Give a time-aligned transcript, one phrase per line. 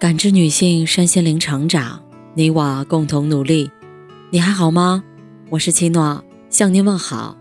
[0.00, 2.00] 感知女性身心灵成长，
[2.32, 3.70] 你我共同努力。
[4.30, 5.04] 你还好吗？
[5.50, 7.36] 我是七诺，向您问好。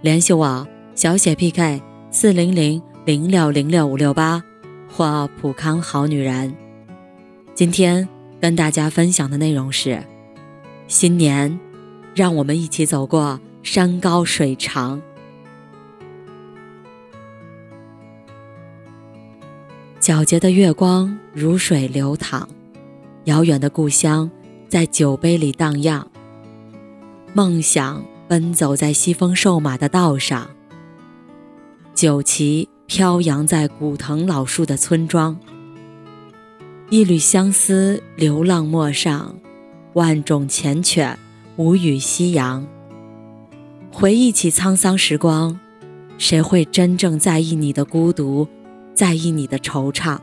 [0.00, 4.42] 联系我小写 PK 四零零零六零六五六八
[4.88, 6.56] 或普康好女人。
[7.54, 8.08] 今天
[8.40, 10.02] 跟大家分享的内容是：
[10.88, 11.60] 新年，
[12.14, 15.02] 让我们一起走过山高水长。
[20.04, 22.46] 皎洁的月光如水流淌，
[23.24, 24.30] 遥远的故乡
[24.68, 26.06] 在酒杯里荡漾。
[27.32, 30.50] 梦想奔走在西风瘦马的道上，
[31.94, 35.38] 酒旗飘扬在古藤老树的村庄。
[36.90, 39.34] 一缕相思流浪陌上，
[39.94, 41.14] 万种缱绻
[41.56, 42.66] 无语夕阳。
[43.90, 45.58] 回忆起沧桑时光，
[46.18, 48.46] 谁会真正在意你的孤独？
[48.94, 50.18] 在意你的惆怅，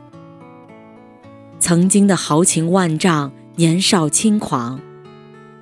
[1.58, 4.80] 曾经的豪情万丈，年少轻狂，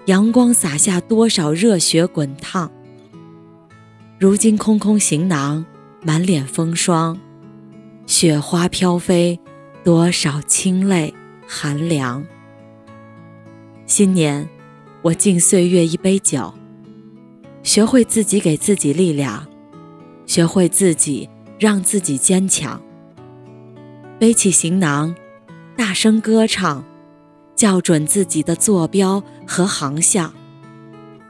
[0.07, 2.71] 阳光洒下多少热血滚烫。
[4.19, 5.67] 如今空空行囊，
[6.03, 7.19] 满脸风霜，
[8.07, 9.41] 雪花飘飞，
[9.83, 11.13] 多少清泪
[11.49, 12.25] 寒凉。
[13.87, 14.49] 新年，
[15.03, 16.55] 我敬岁月一杯酒，
[17.65, 19.49] 学会自己给自己力量，
[20.27, 22.81] 学会自己让自己坚强。
[24.21, 25.15] 背起行囊，
[25.79, 26.85] 大声歌唱，
[27.57, 30.31] 校准自己的坐标和航向。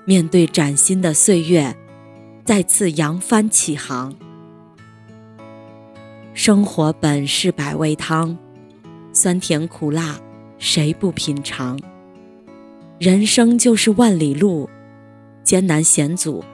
[0.04, 1.76] 面对崭新的岁月，
[2.44, 4.12] 再次扬帆起航。
[6.34, 8.36] 生活本是百味汤，
[9.12, 10.18] 酸甜苦辣，
[10.58, 11.78] 谁不品尝？
[12.98, 14.68] 人生就是万里路，
[15.44, 16.44] 艰难险阻，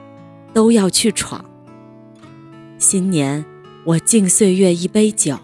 [0.53, 1.43] 都要去闯。
[2.77, 3.43] 新年，
[3.85, 5.39] 我敬岁月一杯酒。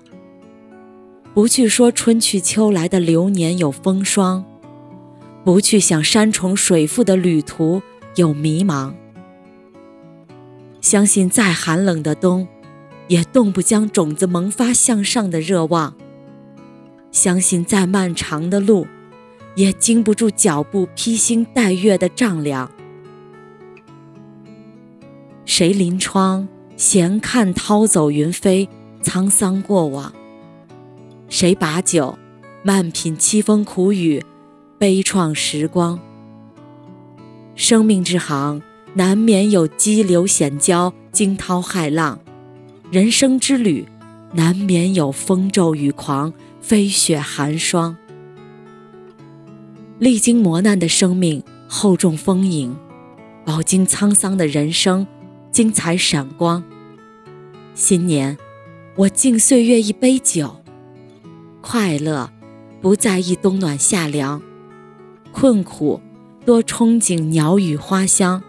[1.33, 4.45] 不去说春去秋来的流年有风霜，
[5.43, 7.81] 不去想山重水复的旅途
[8.15, 8.93] 有迷茫。
[10.79, 12.47] 相信再寒冷的冬，
[13.07, 15.95] 也冻不将种子萌发向上的热望。
[17.11, 18.85] 相信再漫长的路，
[19.55, 22.71] 也经不住脚步披星戴月的丈量。
[25.45, 28.69] 谁临窗闲看涛走云飞，
[29.01, 30.13] 沧桑过往。
[31.33, 32.15] 谁把酒，
[32.61, 34.23] 慢品凄风苦雨，
[34.77, 35.99] 悲怆时光。
[37.55, 38.61] 生命之航，
[38.93, 42.19] 难免有激流险礁、惊涛骇浪；
[42.91, 43.87] 人生之旅，
[44.33, 47.97] 难免有风骤雨狂、飞雪寒霜。
[49.97, 52.77] 历经磨难的生命厚重丰盈，
[53.43, 55.07] 饱经沧桑的人生
[55.51, 56.63] 精彩闪光。
[57.73, 58.37] 新年，
[58.97, 60.57] 我敬岁月一杯酒。
[61.63, 62.29] 快乐，
[62.81, 64.41] 不在意冬暖夏凉；
[65.31, 66.01] 困苦，
[66.45, 68.43] 多憧憬鸟语花香。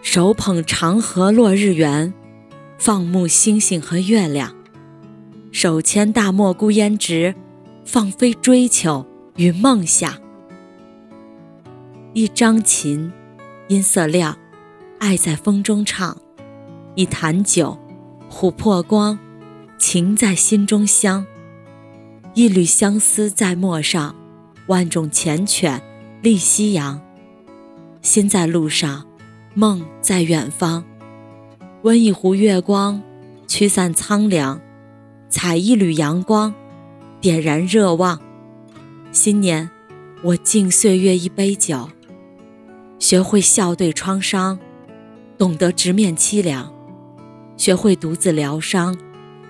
[0.00, 2.14] 手捧长河落日圆，
[2.78, 4.48] 放牧星星和月亮；
[5.52, 7.34] 手牵大漠孤烟直，
[7.84, 9.06] 放飞追求
[9.36, 10.14] 与梦想。
[12.14, 13.12] 一张琴，
[13.68, 14.38] 音色亮，
[14.98, 16.16] 爱在风中唱；
[16.94, 17.78] 一坛酒，
[18.30, 19.18] 琥珀光，
[19.76, 21.26] 情在心中香。
[22.32, 24.14] 一缕相思在陌上，
[24.68, 25.80] 万种缱绻
[26.22, 27.00] 立夕阳。
[28.02, 29.04] 心在路上，
[29.52, 30.84] 梦在远方。
[31.82, 33.02] 温一壶月光，
[33.48, 34.60] 驱散苍凉；
[35.28, 36.54] 采一缕阳光，
[37.20, 38.20] 点燃热望。
[39.10, 39.68] 新年，
[40.22, 41.90] 我敬岁月一杯酒，
[43.00, 44.56] 学会笑对创伤，
[45.36, 46.72] 懂得直面凄凉；
[47.56, 48.96] 学会独自疗伤，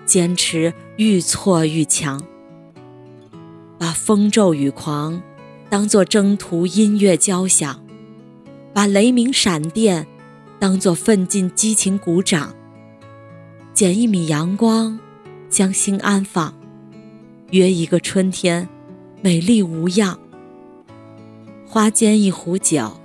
[0.07, 2.23] 坚持愈挫愈强。
[3.81, 5.23] 把风骤雨狂
[5.71, 7.83] 当作征途音乐交响，
[8.75, 10.07] 把雷鸣闪电
[10.59, 12.55] 当作奋进激情鼓掌。
[13.73, 15.01] 捡一米阳光，
[15.49, 16.53] 将心安放；
[17.53, 18.69] 约一个春天，
[19.23, 20.19] 美丽无恙。
[21.67, 23.01] 花间一壶酒，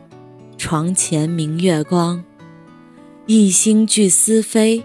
[0.58, 2.22] 床前明月光。
[3.28, 4.84] 一心俱思飞，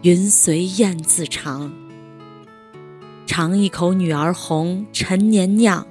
[0.00, 1.70] 云随雁自长。
[3.32, 5.86] 尝一口女儿红，陈年酿，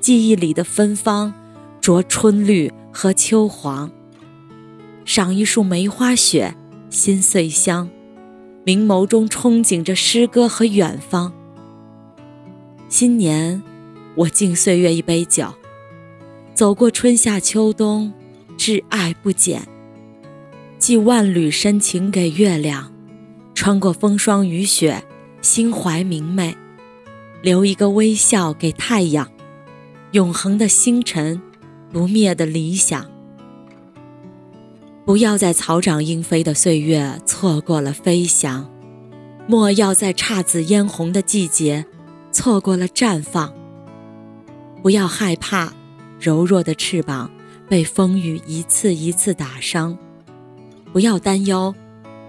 [0.00, 1.32] 记忆里的芬芳，
[1.80, 3.90] 着春绿和秋黄。
[5.06, 6.54] 赏一束梅花雪，
[6.90, 7.88] 心碎香，
[8.64, 11.32] 明眸中憧憬着诗歌和远方。
[12.90, 13.62] 新年，
[14.14, 15.54] 我敬岁月一杯酒，
[16.52, 18.12] 走过春夏秋冬，
[18.58, 19.66] 挚爱不减，
[20.78, 22.92] 寄万缕深情给月亮，
[23.54, 25.02] 穿过风霜雨雪。
[25.40, 26.56] 心怀明媚，
[27.42, 29.28] 留一个微笑给太阳，
[30.12, 31.40] 永恒的星辰，
[31.92, 33.06] 不灭的理想。
[35.04, 38.68] 不要在草长莺飞的岁月错过了飞翔，
[39.46, 41.86] 莫要在姹紫嫣红的季节
[42.30, 43.54] 错过了绽放。
[44.82, 45.72] 不要害怕
[46.20, 47.30] 柔弱的翅膀
[47.68, 49.96] 被风雨一次一次打伤，
[50.92, 51.74] 不要担忧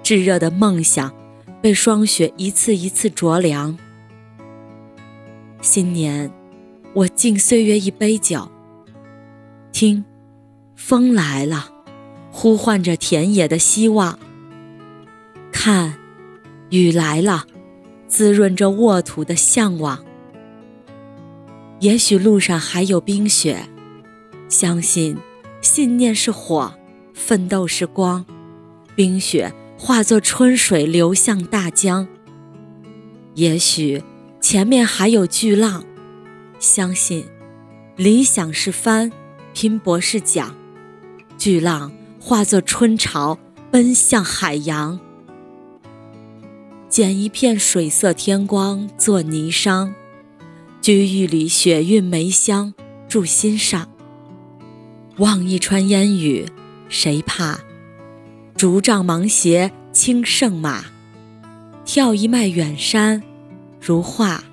[0.02, 1.14] 炙热的梦想
[1.62, 3.78] 被霜雪一次一次灼凉。
[5.62, 6.32] 新年，
[6.94, 8.50] 我敬岁月一杯酒。
[9.72, 10.06] 听，
[10.76, 11.70] 风来了，
[12.32, 14.18] 呼唤着田野的希望。
[15.52, 15.96] 看，
[16.70, 17.46] 雨来了，
[18.08, 20.04] 滋润着沃土的向往。
[21.82, 23.68] 也许路上还有冰雪，
[24.48, 25.18] 相信，
[25.62, 26.74] 信念是火，
[27.14, 28.26] 奋斗是光。
[28.96, 32.08] 冰雪化作春水流向大江。
[33.34, 34.04] 也许。
[34.42, 35.84] 前面还有巨浪，
[36.60, 37.26] 相信
[37.98, 39.12] 理想是帆，
[39.54, 40.56] 拼搏是桨。
[41.38, 41.92] 巨浪
[42.22, 43.38] 化作春潮，
[43.70, 44.98] 奔向海洋。
[46.88, 49.94] 捡一片水色天光做霓裳，
[50.82, 52.74] 居玉里雪韵梅香
[53.10, 53.90] 驻心上。
[55.18, 56.46] 望一川烟雨，
[56.88, 57.60] 谁怕？
[58.60, 60.84] 竹杖芒鞋轻胜马，
[61.86, 63.24] 跳一脉远山。
[63.80, 64.44] 如画，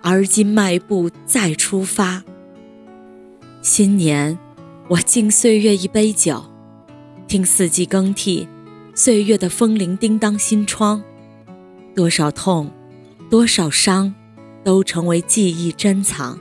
[0.00, 2.22] 而今迈步再出发。
[3.60, 4.38] 新年，
[4.88, 6.42] 我敬岁月一杯酒，
[7.28, 8.48] 听四季更替，
[8.94, 11.02] 岁月的风铃叮当心窗。
[11.94, 12.72] 多少痛，
[13.28, 14.14] 多少伤，
[14.64, 16.38] 都成为记忆珍藏。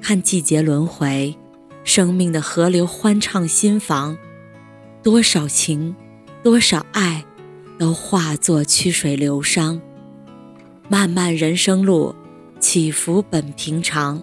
[0.00, 1.36] 看季节轮回，
[1.84, 4.18] 生命的河流欢唱心房。
[5.02, 5.96] 多少情，
[6.42, 7.24] 多少爱，
[7.78, 9.80] 都化作曲水流觞。
[10.90, 12.14] 漫漫人生路，
[12.58, 14.22] 起伏本平常，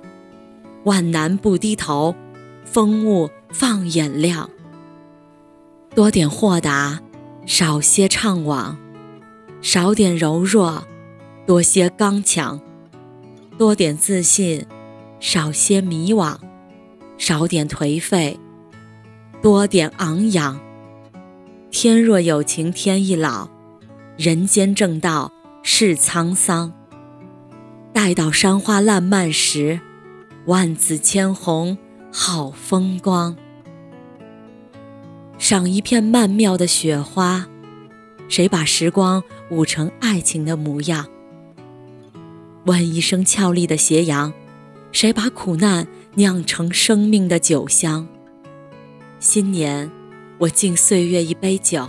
[0.83, 2.13] 万难不低头，
[2.63, 4.47] 风物放眼量。
[5.95, 7.00] 多点豁达，
[7.47, 8.75] 少些怅惘；
[9.63, 10.83] 少点柔弱，
[11.47, 12.59] 多些刚强；
[13.57, 14.63] 多点自信，
[15.19, 16.38] 少些迷惘；
[17.18, 18.39] 少点颓废，
[19.41, 20.67] 多点昂扬。
[21.72, 23.50] 天若有情天亦老，
[24.18, 25.31] 人间正道。
[25.69, 26.72] 是沧桑。
[27.92, 29.81] 待到山花烂漫时，
[30.46, 31.78] 万紫千红
[32.10, 33.36] 好风光。
[35.38, 37.48] 赏一片曼妙的雪花，
[38.30, 41.06] 谁把时光舞成爱情的模样？
[42.66, 44.31] 问一声俏丽的斜阳，
[44.94, 48.08] 谁把苦难酿成生命的酒香？
[49.19, 49.92] 新年，
[50.39, 51.88] 我敬岁月一杯酒，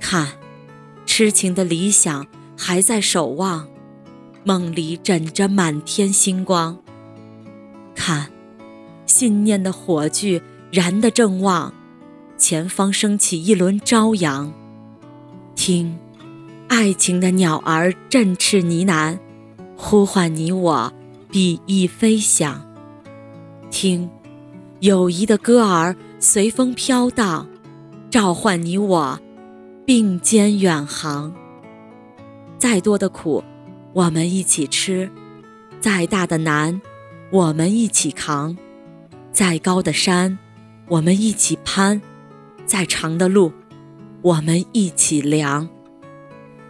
[0.00, 0.28] 看，
[1.06, 2.26] 痴情的理想。
[2.56, 3.68] 还在守望，
[4.44, 6.78] 梦里枕着满天星光。
[7.96, 8.30] 看，
[9.06, 10.40] 信念的火炬
[10.70, 11.74] 燃得正旺，
[12.38, 14.52] 前方升起一轮朝阳。
[15.56, 15.98] 听，
[16.68, 19.18] 爱情的鸟儿振翅呢喃，
[19.76, 20.92] 呼唤你我
[21.28, 22.64] 比翼飞翔。
[23.68, 24.08] 听，
[24.78, 27.46] 友谊的歌儿随风飘荡，
[28.10, 29.20] 召唤你我
[29.84, 31.34] 并肩远航。
[32.56, 33.44] 再多的苦，
[33.92, 35.06] 我们一起吃；
[35.80, 36.80] 再大的难，
[37.30, 38.56] 我们一起扛；
[39.32, 40.38] 再高的山，
[40.88, 42.00] 我们一起攀；
[42.64, 43.52] 再长的路，
[44.22, 45.68] 我们一起量。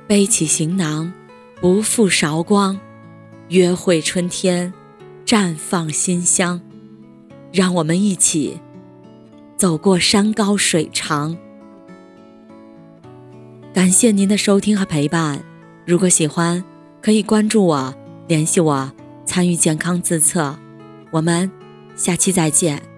[0.09, 1.13] 背起行囊，
[1.61, 2.81] 不负韶光，
[3.51, 4.75] 约会春天，
[5.25, 6.61] 绽放馨香。
[7.53, 8.59] 让我们一起
[9.57, 11.37] 走过山高水长。
[13.73, 15.43] 感谢您的收听和陪伴。
[15.85, 16.63] 如果喜欢，
[17.03, 17.95] 可以关注我，
[18.29, 18.93] 联系我，
[19.27, 20.57] 参与健康自测。
[21.11, 21.51] 我们
[21.97, 22.94] 下期再见。